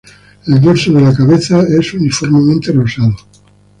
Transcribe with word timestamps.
El 0.47 0.59
dorso 0.59 0.91
de 0.93 0.99
la 0.99 1.13
cabeza 1.13 1.61
es 1.61 1.93
uniformemente 1.93 2.71
rosado. 2.71 3.15